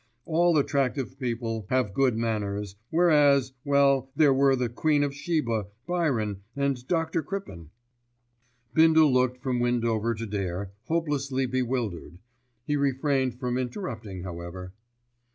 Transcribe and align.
All 0.25 0.57
attractive 0.57 1.19
people 1.19 1.67
have 1.69 1.93
good 1.93 2.17
manners, 2.17 2.75
whereas—well 2.89 4.09
there 4.15 4.33
were 4.33 4.55
the 4.55 4.67
Queen 4.67 5.03
of 5.03 5.13
Sheba, 5.13 5.67
Byron 5.85 6.41
and 6.55 6.87
Dr. 6.87 7.21
Crippen." 7.21 7.69
Bindle 8.73 9.13
looked 9.13 9.43
from 9.43 9.59
Windover 9.59 10.15
to 10.15 10.25
Dare, 10.25 10.71
hopelessly 10.85 11.45
bewildered. 11.45 12.17
He 12.65 12.75
refrained 12.77 13.39
from 13.39 13.59
interrupting, 13.59 14.23
however. 14.23 14.73